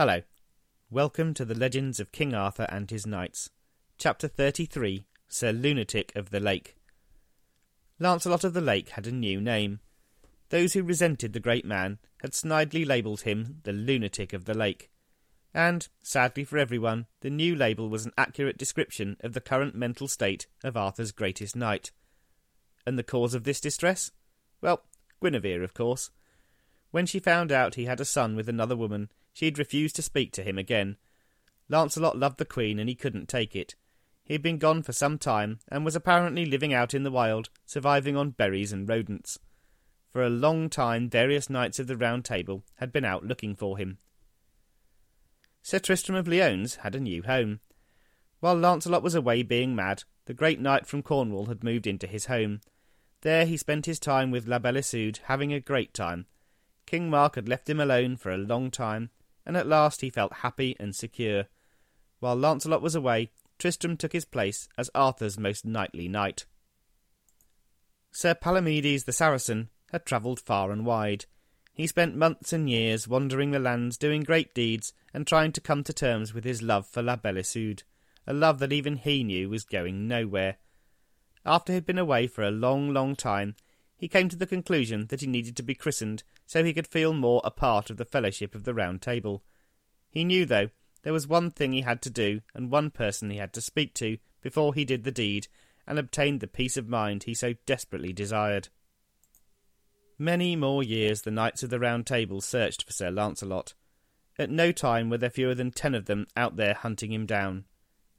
[0.00, 0.22] Hello.
[0.88, 3.50] Welcome to the Legends of King Arthur and His Knights.
[3.98, 6.74] Chapter 33 Sir Lunatic of the Lake.
[7.98, 9.80] Lancelot of the Lake had a new name.
[10.48, 14.90] Those who resented the great man had snidely labelled him the Lunatic of the Lake.
[15.52, 20.08] And, sadly for everyone, the new label was an accurate description of the current mental
[20.08, 21.90] state of Arthur's greatest knight.
[22.86, 24.10] And the cause of this distress?
[24.62, 24.82] Well,
[25.22, 26.10] Guinevere, of course.
[26.90, 30.02] When she found out he had a son with another woman, she had refused to
[30.02, 30.96] speak to him again.
[31.68, 33.74] Lancelot loved the Queen, and he couldn't take it.
[34.24, 37.50] He had been gone for some time, and was apparently living out in the wild,
[37.66, 39.38] surviving on berries and rodents.
[40.12, 43.78] For a long time, various knights of the Round Table had been out looking for
[43.78, 43.98] him.
[45.62, 47.60] Sir Tristram of Lyones had a new home.
[48.40, 52.26] While Lancelot was away being mad, the great knight from Cornwall had moved into his
[52.26, 52.60] home.
[53.20, 56.26] There he spent his time with La Belle Isoud, having a great time.
[56.86, 59.10] King Mark had left him alone for a long time,
[59.50, 61.46] and at last he felt happy and secure.
[62.20, 66.46] While Lancelot was away, Tristram took his place as Arthur's most knightly knight.
[68.12, 71.24] Sir Palomides the Saracen had travelled far and wide.
[71.74, 75.82] He spent months and years wandering the lands, doing great deeds, and trying to come
[75.82, 77.82] to terms with his love for La Belle Isoud,
[78.28, 80.58] a love that even he knew was going nowhere.
[81.44, 83.56] After he had been away for a long, long time,
[84.00, 87.12] he came to the conclusion that he needed to be christened so he could feel
[87.12, 89.42] more a part of the fellowship of the Round Table.
[90.08, 90.70] He knew, though,
[91.02, 93.92] there was one thing he had to do and one person he had to speak
[93.94, 95.48] to before he did the deed
[95.86, 98.70] and obtained the peace of mind he so desperately desired.
[100.18, 103.74] Many more years the knights of the Round Table searched for Sir Launcelot.
[104.38, 107.66] At no time were there fewer than ten of them out there hunting him down.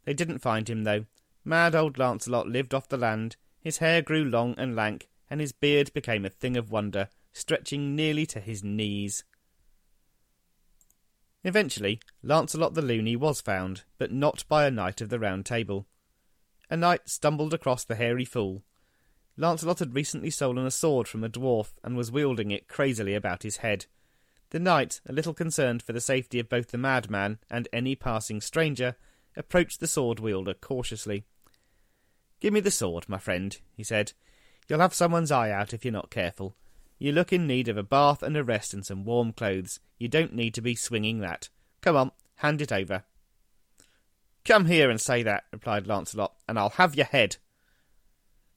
[0.05, 1.05] They didn't find him, though.
[1.43, 5.51] Mad old Launcelot lived off the land, his hair grew long and lank, and his
[5.51, 9.23] beard became a thing of wonder, stretching nearly to his knees.
[11.43, 15.88] Eventually, Lancelot the Loony was found, but not by a knight of the Round Table.
[16.69, 18.61] A knight stumbled across the hairy fool,
[19.38, 23.44] Lancelot had recently stolen a sword from a dwarf and was wielding it crazily about
[23.44, 23.85] his head.
[24.50, 28.41] The knight, a little concerned for the safety of both the madman and any passing
[28.41, 28.95] stranger,
[29.35, 31.23] approached the sword wielder cautiously.
[32.41, 34.13] Give me the sword, my friend, he said.
[34.71, 36.55] You'll have someone's eye out if you're not careful.
[36.97, 39.81] You look in need of a bath and a rest and some warm clothes.
[39.97, 41.49] You don't need to be swinging that.
[41.81, 43.03] Come on, hand it over.
[44.45, 47.35] Come here and say that, replied Lancelot, and I'll have your head.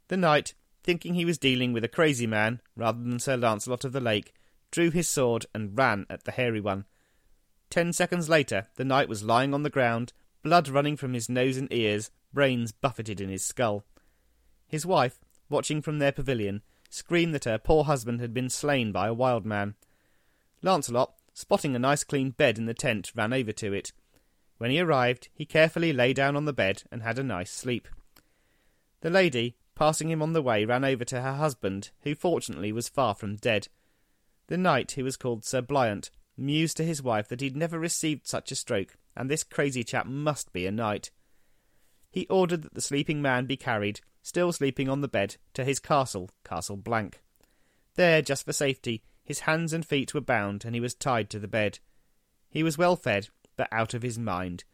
[0.06, 0.54] The knight,
[0.84, 4.32] thinking he was dealing with a crazy man rather than Sir Lancelot of the Lake,
[4.70, 6.84] drew his sword and ran at the hairy one.
[7.70, 10.12] Ten seconds later, the knight was lying on the ground,
[10.44, 13.84] blood running from his nose and ears, brains buffeted in his skull.
[14.68, 15.18] His wife,
[15.54, 19.46] watching from their pavilion, screamed that her poor husband had been slain by a wild
[19.46, 19.76] man.
[20.62, 23.92] Lancelot, spotting a nice clean bed in the tent, ran over to it.
[24.58, 27.86] When he arrived, he carefully lay down on the bed and had a nice sleep.
[29.02, 32.88] The lady, passing him on the way, ran over to her husband, who fortunately was
[32.88, 33.68] far from dead.
[34.48, 38.26] The knight, who was called Sir Blyant, mused to his wife that he'd never received
[38.26, 41.12] such a stroke, and this crazy chap must be a knight.
[42.10, 45.78] He ordered that the sleeping man be carried, still sleeping on the bed, to his
[45.78, 47.20] castle, Castle Blank.
[47.94, 51.38] There, just for safety, his hands and feet were bound, and he was tied to
[51.38, 51.78] the bed.
[52.48, 54.64] He was well fed, but out of his mind.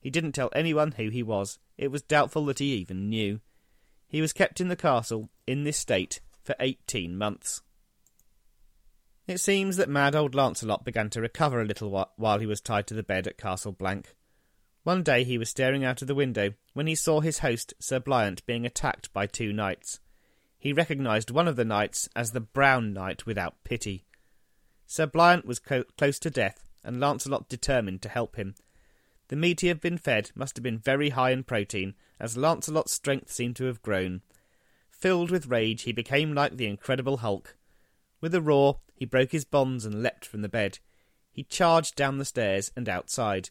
[0.00, 1.58] He didn't tell anyone who he was.
[1.78, 3.40] It was doubtful that he even knew.
[4.06, 7.62] He was kept in the castle, in this state, for eighteen months.
[9.26, 12.86] It seems that mad old Lancelot began to recover a little while he was tied
[12.88, 14.14] to the bed at Castle Blank.
[14.90, 18.00] One day he was staring out of the window when he saw his host, Sir
[18.00, 20.00] Blyant, being attacked by two knights.
[20.58, 24.04] He recognised one of the knights as the Brown Knight without pity.
[24.86, 28.56] Sir Blyant was co- close to death, and Lancelot determined to help him.
[29.28, 32.90] The meat he had been fed must have been very high in protein, as Lancelot's
[32.90, 34.22] strength seemed to have grown.
[34.90, 37.56] Filled with rage, he became like the Incredible Hulk.
[38.20, 40.80] With a roar, he broke his bonds and leapt from the bed.
[41.30, 43.50] He charged down the stairs and outside.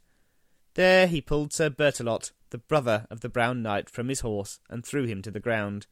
[0.79, 4.85] There he pulled Sir Bertelot, the brother of the Brown Knight, from his horse and
[4.85, 5.87] threw him to the ground.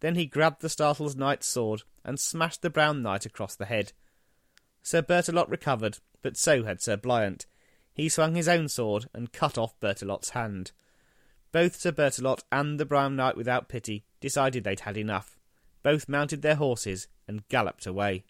[0.00, 3.92] Then he grabbed the startled knight's sword and smashed the Brown Knight across the head.
[4.82, 7.46] Sir Bertelot recovered, but so had Sir Blyant,
[7.94, 10.72] he swung his own sword and cut off Bertelot's hand.
[11.52, 15.38] Both Sir Bertelot and the Brown Knight without pity decided they'd had enough.
[15.84, 18.24] Both mounted their horses and galloped away.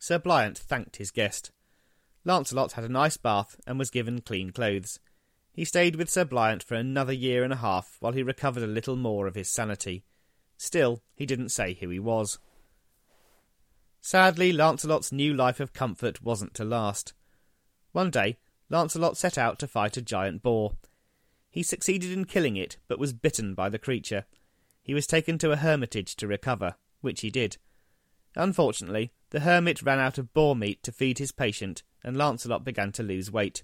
[0.00, 1.52] Sir Blyant thanked his guest.
[2.28, 5.00] Lancelot had a nice bath and was given clean clothes.
[5.50, 8.66] He stayed with Sir Blyant for another year and a half while he recovered a
[8.66, 10.04] little more of his sanity.
[10.58, 12.38] Still, he didn't say who he was.
[14.02, 17.14] Sadly, Lancelot's new life of comfort wasn't to last.
[17.92, 18.36] One day,
[18.68, 20.72] Lancelot set out to fight a giant boar.
[21.50, 24.26] He succeeded in killing it, but was bitten by the creature.
[24.82, 27.56] He was taken to a hermitage to recover, which he did.
[28.36, 32.92] Unfortunately, the hermit ran out of boar meat to feed his patient, and Lancelot began
[32.92, 33.62] to lose weight.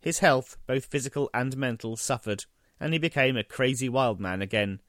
[0.00, 2.44] His health, both physical and mental, suffered,
[2.80, 4.80] and he became a crazy wild man again.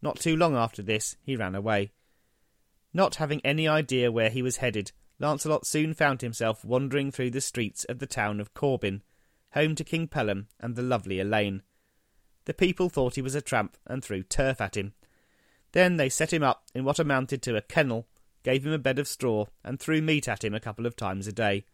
[0.00, 1.92] Not too long after this, he ran away.
[2.94, 7.40] Not having any idea where he was headed, Lancelot soon found himself wandering through the
[7.40, 9.02] streets of the town of Corbin,
[9.52, 11.62] home to King Pellam and the lovely Elaine.
[12.44, 14.94] The people thought he was a tramp and threw turf at him.
[15.72, 18.06] Then they set him up in what amounted to a kennel,
[18.42, 21.26] gave him a bed of straw, and threw meat at him a couple of times
[21.26, 21.66] a day.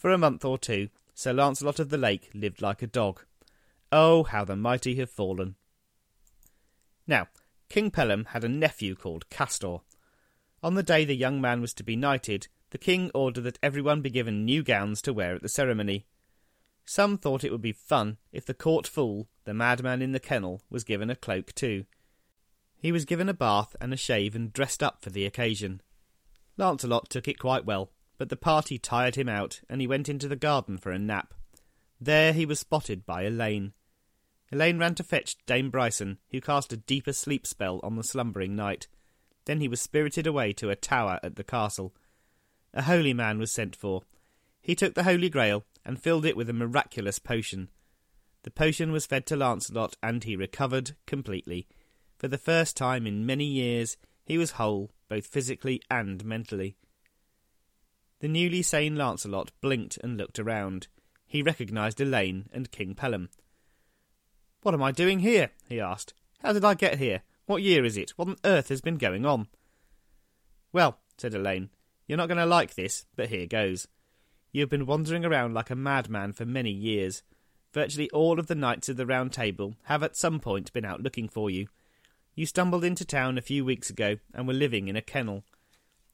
[0.00, 3.20] For a month or two, Sir Lancelot of the Lake lived like a dog.
[3.92, 5.56] Oh, how the mighty have fallen!
[7.06, 7.28] Now,
[7.68, 9.80] King Pellam had a nephew called Castor.
[10.62, 14.00] On the day the young man was to be knighted, the king ordered that everyone
[14.00, 16.06] be given new gowns to wear at the ceremony.
[16.86, 20.62] Some thought it would be fun if the court fool, the madman in the kennel,
[20.70, 21.84] was given a cloak too.
[22.78, 25.82] He was given a bath and a shave and dressed up for the occasion.
[26.56, 27.90] Lancelot took it quite well,
[28.20, 31.32] but the party tired him out, and he went into the garden for a nap.
[31.98, 33.72] There he was spotted by Elaine.
[34.52, 38.54] Elaine ran to fetch Dame Brisen, who cast a deeper sleep spell on the slumbering
[38.54, 38.88] knight.
[39.46, 41.94] Then he was spirited away to a tower at the castle,
[42.74, 44.02] a holy man was sent for.
[44.60, 47.70] He took the Holy Grail and filled it with a miraculous potion.
[48.42, 51.68] The potion was fed to Lancelot, and he recovered completely.
[52.18, 53.96] For the first time in many years,
[54.26, 56.76] he was whole, both physically and mentally.
[58.20, 60.88] The newly sane Lancelot blinked and looked around.
[61.26, 63.28] He recognised Elaine and King Pellam.
[64.62, 65.50] What am I doing here?
[65.68, 66.12] he asked.
[66.42, 67.22] How did I get here?
[67.46, 68.10] What year is it?
[68.16, 69.48] What on earth has been going on?
[70.72, 71.70] Well, said Elaine,
[72.06, 73.88] you're not going to like this, but here goes.
[74.52, 77.22] You have been wandering around like a madman for many years.
[77.72, 81.02] Virtually all of the knights of the Round Table have at some point been out
[81.02, 81.68] looking for you.
[82.34, 85.44] You stumbled into town a few weeks ago and were living in a kennel.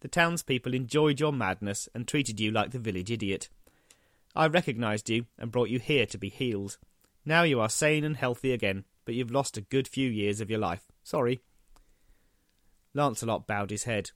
[0.01, 3.49] The townspeople enjoyed your madness and treated you like the village idiot.
[4.35, 6.77] I recognised you and brought you here to be healed.
[7.25, 10.51] Now you are sane and healthy again, but you've lost a good few years of
[10.51, 10.85] your life.
[11.03, 11.41] Sorry.
[12.93, 14.11] Lancelot bowed his head.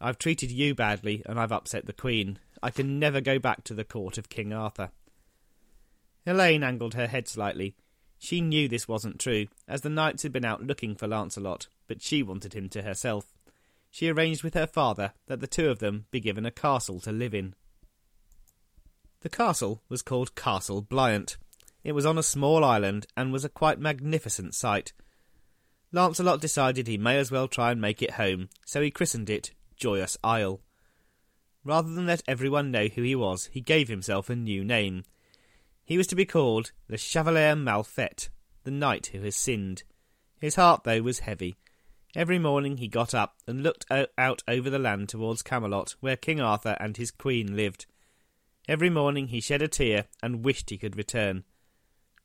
[0.00, 2.38] I've treated you badly, and I've upset the Queen.
[2.62, 4.90] I can never go back to the court of King Arthur.
[6.26, 7.74] Elaine angled her head slightly.
[8.18, 12.02] She knew this wasn't true, as the knights had been out looking for Lancelot, but
[12.02, 13.32] she wanted him to herself.
[13.90, 17.12] She arranged with her father that the two of them be given a castle to
[17.12, 17.54] live in.
[19.20, 21.36] The castle was called Castle Bliant.
[21.82, 24.92] It was on a small island and was a quite magnificent sight.
[25.92, 29.52] Lancelot decided he may as well try and make it home, so he christened it
[29.76, 30.60] Joyous Isle.
[31.64, 35.04] Rather than let everyone know who he was, he gave himself a new name.
[35.84, 38.28] He was to be called Le Chevalier Malfait,
[38.64, 39.82] the knight who has sinned.
[40.40, 41.56] His heart, though, was heavy.
[42.14, 46.40] Every morning he got up and looked out over the land towards Camelot, where King
[46.40, 47.86] Arthur and his queen lived.
[48.68, 51.44] Every morning he shed a tear and wished he could return.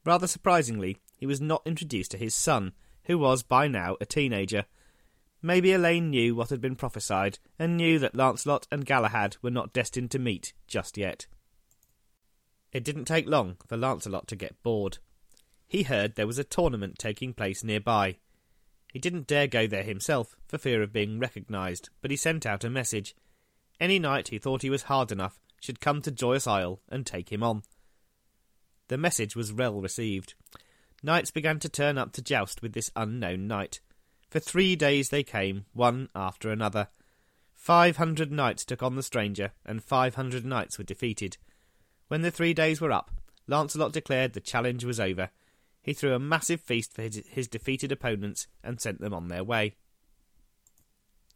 [0.04, 2.72] Rather surprisingly, he was not introduced to his son,
[3.04, 4.66] who was by now a teenager,
[5.46, 9.72] Maybe Elaine knew what had been prophesied, and knew that Lancelot and Galahad were not
[9.72, 11.26] destined to meet just yet.
[12.72, 14.98] It didn't take long for Lancelot to get bored.
[15.68, 18.16] He heard there was a tournament taking place nearby.
[18.96, 22.64] He didn't dare go there himself, for fear of being recognised, but he sent out
[22.64, 23.14] a message.
[23.78, 27.30] Any knight who thought he was hard enough should come to Joyous Isle and take
[27.30, 27.62] him on.
[28.88, 30.32] The message was well received.
[31.02, 33.80] Knights began to turn up to joust with this unknown knight.
[34.30, 36.88] For three days they came, one after another.
[37.52, 41.36] Five hundred knights took on the stranger, and five hundred knights were defeated.
[42.08, 43.10] When the three days were up,
[43.46, 45.28] Lancelot declared the challenge was over.
[45.86, 49.44] He threw a massive feast for his, his defeated opponents and sent them on their
[49.44, 49.76] way.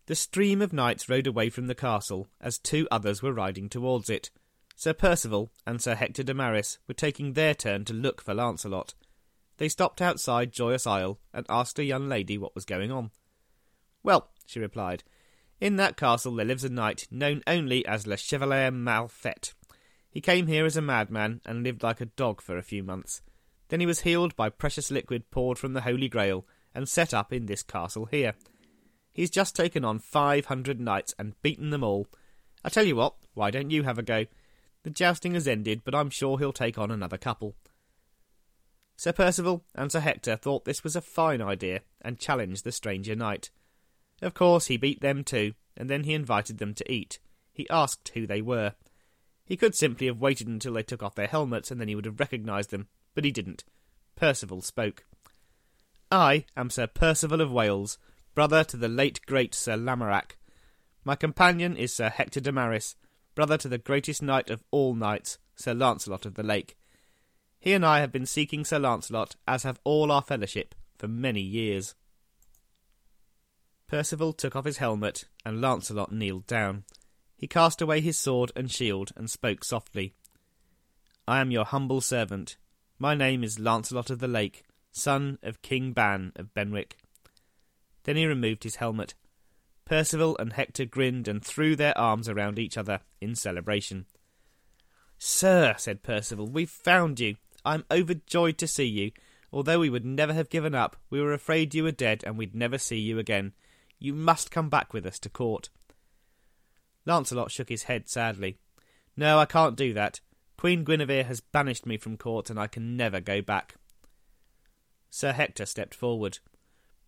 [0.06, 4.10] The stream of knights rode away from the castle as two others were riding towards
[4.10, 4.30] it.
[4.74, 8.94] Sir Percival and Sir Hector de Maris were taking their turn to look for Lancelot.
[9.58, 13.12] They stopped outside Joyous Isle and asked a young lady what was going on.
[14.02, 15.04] Well, she replied,
[15.60, 19.52] in that castle there lives a knight known only as Le Chevalier Malfait.
[20.10, 23.22] He came here as a madman and lived like a dog for a few months.
[23.70, 27.32] Then he was healed by precious liquid poured from the Holy Grail and set up
[27.32, 28.34] in this castle here.
[29.12, 32.08] He's just taken on five hundred knights and beaten them all.
[32.64, 34.26] I tell you what, why don't you have a go?
[34.82, 37.54] The jousting has ended, but I'm sure he'll take on another couple.
[38.96, 43.14] Sir Percival and Sir Hector thought this was a fine idea and challenged the stranger
[43.14, 43.50] knight.
[44.20, 47.18] Of course, he beat them too, and then he invited them to eat.
[47.52, 48.74] He asked who they were.
[49.44, 52.04] He could simply have waited until they took off their helmets and then he would
[52.04, 53.64] have recognised them, but he didn't.
[54.16, 55.04] Percival spoke.
[56.10, 57.98] I am Sir Percival of Wales,
[58.34, 60.36] brother to the late great Sir Lamorak.
[61.04, 62.96] My companion is Sir Hector de Maris,
[63.34, 66.76] brother to the greatest knight of all knights, Sir Launcelot of the Lake.
[67.58, 71.40] He and I have been seeking Sir Launcelot, as have all our fellowship, for many
[71.40, 71.94] years.
[73.86, 76.84] Percival took off his helmet, and Launcelot kneeled down.
[77.36, 80.14] He cast away his sword and shield, and spoke softly.
[81.26, 82.56] I am your humble servant.
[83.02, 86.98] My name is Launcelot of the Lake, son of King Ban of Benwick.
[88.04, 89.14] Then he removed his helmet.
[89.86, 94.04] Percival and Hector grinned and threw their arms around each other in celebration.
[95.16, 97.36] Sir, said Percival, we've found you.
[97.64, 99.12] I'm overjoyed to see you.
[99.50, 102.54] Although we would never have given up, we were afraid you were dead and we'd
[102.54, 103.54] never see you again.
[103.98, 105.70] You must come back with us to court.
[107.06, 108.58] Lancelot shook his head sadly.
[109.16, 110.20] No, I can't do that.
[110.60, 113.76] Queen Guinevere has banished me from court, and I can never go back.
[115.08, 116.38] Sir Hector stepped forward.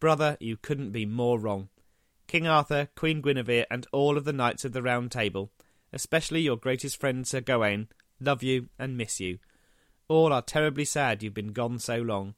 [0.00, 1.68] Brother, you couldn't be more wrong.
[2.26, 5.52] King Arthur, Queen Guinevere, and all of the knights of the Round Table,
[5.92, 9.38] especially your greatest friend Sir Gawain, love you and miss you.
[10.08, 12.34] All are terribly sad you've been gone so long.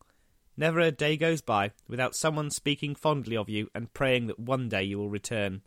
[0.57, 4.69] Never a day goes by without someone speaking fondly of you and praying that one
[4.69, 5.63] day you will return.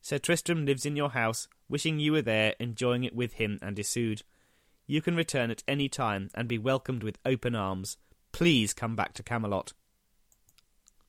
[0.00, 3.76] Sir Tristram lives in your house, wishing you were there, enjoying it with him and
[3.76, 4.22] Isoud.
[4.86, 7.96] You can return at any time and be welcomed with open arms.
[8.32, 9.72] Please come back to Camelot.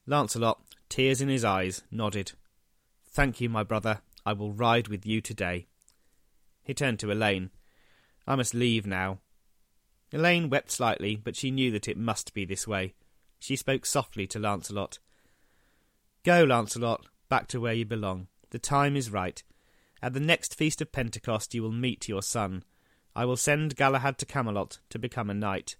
[0.07, 2.33] Lancelot, tears in his eyes, nodded.
[3.09, 4.01] Thank you, my brother.
[4.25, 5.67] I will ride with you today.
[6.63, 7.51] He turned to Elaine.
[8.27, 9.19] I must leave now.
[10.11, 12.93] Elaine wept slightly, but she knew that it must be this way.
[13.39, 14.99] She spoke softly to Lancelot.
[16.23, 18.27] Go, Lancelot, back to where you belong.
[18.51, 19.43] The time is right.
[20.01, 22.63] At the next feast of Pentecost you will meet your son.
[23.15, 25.77] I will send Galahad to Camelot to become a knight.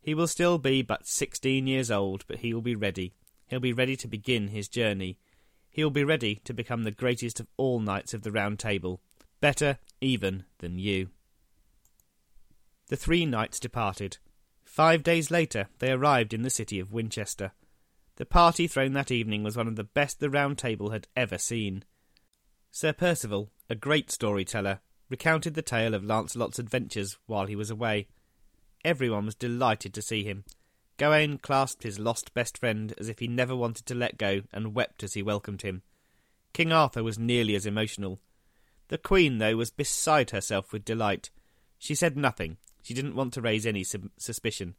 [0.00, 3.12] He will still be but sixteen years old, but he will be ready.
[3.46, 5.18] He'll be ready to begin his journey.
[5.68, 9.00] He will be ready to become the greatest of all knights of the Round Table,
[9.40, 11.10] better even than you.
[12.88, 14.18] The three knights departed.
[14.64, 17.52] Five days later they arrived in the city of Winchester.
[18.16, 21.38] The party thrown that evening was one of the best the Round Table had ever
[21.38, 21.84] seen.
[22.70, 28.06] Sir Percival, a great storyteller, recounted the tale of Lancelot's adventures while he was away.
[28.84, 30.44] Everyone was delighted to see him.
[30.96, 34.74] Gawain clasped his lost best friend as if he never wanted to let go and
[34.74, 35.82] wept as he welcomed him.
[36.52, 38.20] King Arthur was nearly as emotional.
[38.88, 41.30] The Queen, though, was beside herself with delight.
[41.78, 42.58] She said nothing.
[42.82, 44.74] She didn't want to raise any suspicion.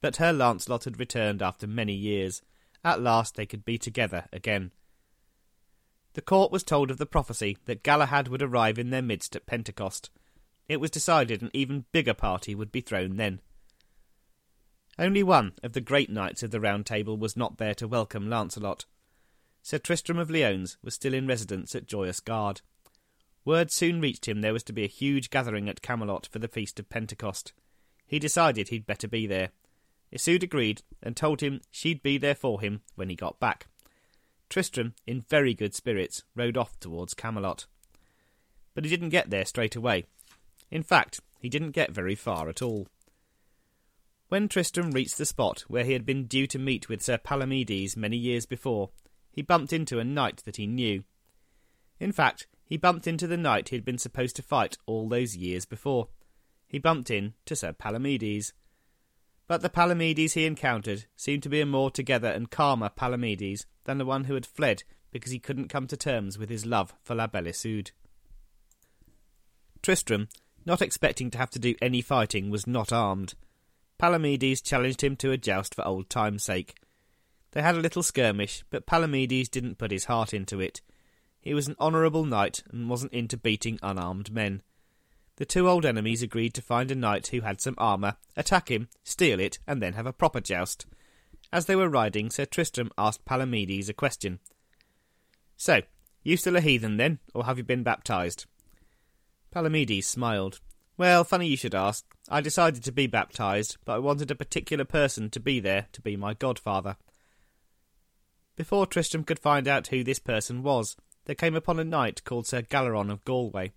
[0.00, 2.42] But her Lancelot had returned after many years.
[2.84, 4.72] At last they could be together again.
[6.14, 9.46] The court was told of the prophecy that Galahad would arrive in their midst at
[9.46, 10.10] Pentecost.
[10.68, 13.40] It was decided an even bigger party would be thrown then.
[14.98, 18.28] Only one of the great knights of the Round Table was not there to welcome
[18.28, 18.86] Lancelot.
[19.62, 22.60] Sir Tristram of Lyones was still in residence at Joyous Gard.
[23.44, 26.48] Word soon reached him there was to be a huge gathering at Camelot for the
[26.48, 27.52] feast of Pentecost.
[28.06, 29.50] He decided he'd better be there.
[30.12, 33.68] Isoud agreed and told him she'd be there for him when he got back.
[34.50, 37.66] Tristram, in very good spirits, rode off towards Camelot.
[38.74, 40.04] But he didn't get there straight away.
[40.70, 42.88] In fact, he didn't get very far at all.
[44.28, 47.96] When Tristram reached the spot where he had been due to meet with Sir Palomides
[47.96, 48.90] many years before,
[49.32, 51.04] he bumped into a knight that he knew.
[51.98, 55.36] In fact, he bumped into the knight he had been supposed to fight all those
[55.36, 56.08] years before.
[56.68, 58.52] He bumped in to Sir Palomides.
[59.50, 63.98] But the Palamedes he encountered seemed to be a more together and calmer Palamedes than
[63.98, 67.16] the one who had fled because he couldn't come to terms with his love for
[67.16, 67.90] La Belle Isoud.
[69.82, 70.28] Tristram,
[70.64, 73.34] not expecting to have to do any fighting, was not armed.
[73.98, 76.76] Palamedes challenged him to a joust for old time's sake.
[77.50, 80.80] They had a little skirmish, but Palamedes didn't put his heart into it.
[81.40, 84.62] He was an honourable knight and wasn't into beating unarmed men.
[85.40, 88.90] The two old enemies agreed to find a knight who had some armour, attack him,
[89.02, 90.84] steal it, and then have a proper joust.
[91.50, 94.38] As they were riding, Sir Tristram asked Palamedes a question.
[95.56, 95.80] So,
[96.22, 98.44] you still a heathen then, or have you been baptized?
[99.50, 100.60] Palamedes smiled.
[100.98, 102.04] Well, funny you should ask.
[102.28, 106.02] I decided to be baptized, but I wanted a particular person to be there to
[106.02, 106.98] be my godfather.
[108.56, 112.46] Before Tristram could find out who this person was, there came upon a knight called
[112.46, 113.72] Sir Galeron of Galway.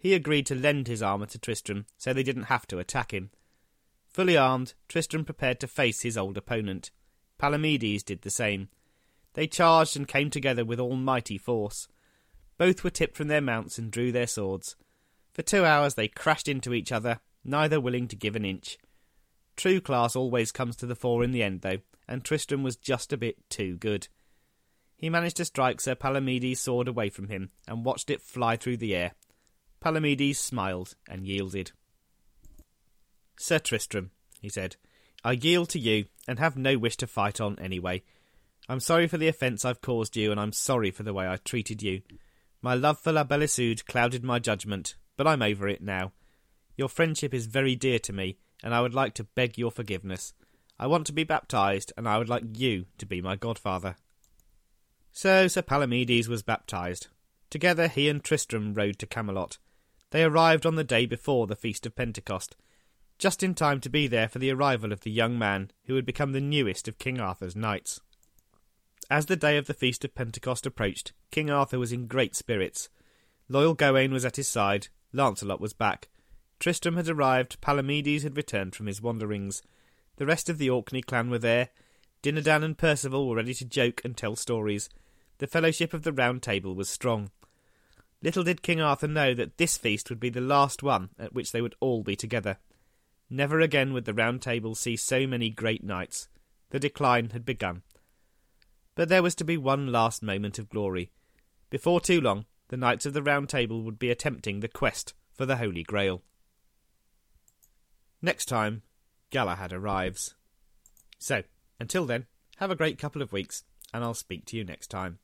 [0.00, 3.30] He agreed to lend his armour to Tristram, so they didn't have to attack him.
[4.08, 6.90] Fully armed, Tristram prepared to face his old opponent.
[7.38, 8.70] Palamedes did the same.
[9.34, 11.86] They charged and came together with almighty force.
[12.56, 14.74] Both were tipped from their mounts and drew their swords.
[15.34, 18.78] For two hours they crashed into each other, neither willing to give an inch.
[19.54, 21.78] True class always comes to the fore in the end, though,
[22.08, 24.08] and Tristram was just a bit too good.
[24.96, 28.78] He managed to strike Sir Palamedes' sword away from him and watched it fly through
[28.78, 29.12] the air.
[29.80, 31.72] Palomides smiled and yielded.
[33.38, 34.10] Sir Tristram,
[34.40, 34.76] he said,
[35.24, 38.02] I yield to you and have no wish to fight on anyway.
[38.68, 41.36] I'm sorry for the offence I've caused you, and I'm sorry for the way I
[41.36, 42.02] treated you.
[42.62, 46.12] My love for La Belle Isoude clouded my judgment, but I'm over it now.
[46.76, 50.34] Your friendship is very dear to me, and I would like to beg your forgiveness.
[50.78, 53.96] I want to be baptized, and I would like you to be my godfather.
[55.10, 57.08] So Sir Palomides was baptized.
[57.48, 59.58] Together he and Tristram rode to Camelot.
[60.10, 62.56] They arrived on the day before the feast of Pentecost,
[63.18, 66.06] just in time to be there for the arrival of the young man who would
[66.06, 68.00] become the newest of King Arthur's knights.
[69.10, 72.88] As the day of the feast of Pentecost approached, King Arthur was in great spirits.
[73.48, 76.08] Loyal Gawain was at his side, Lancelot was back.
[76.60, 79.62] Tristram had arrived, Palamedes had returned from his wanderings.
[80.16, 81.70] The rest of the Orkney clan were there.
[82.22, 84.88] Dinadan and Percival were ready to joke and tell stories.
[85.38, 87.30] The fellowship of the Round Table was strong.
[88.22, 91.52] Little did King Arthur know that this feast would be the last one at which
[91.52, 92.58] they would all be together.
[93.30, 96.28] Never again would the Round Table see so many great knights.
[96.70, 97.82] The decline had begun.
[98.94, 101.10] But there was to be one last moment of glory.
[101.70, 105.46] Before too long, the Knights of the Round Table would be attempting the quest for
[105.46, 106.22] the Holy Grail.
[108.20, 108.82] Next time,
[109.30, 110.34] Galahad arrives.
[111.18, 111.42] So,
[111.78, 115.18] until then, have a great couple of weeks, and I'll speak to you next time.